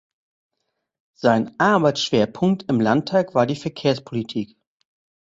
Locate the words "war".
3.35-3.45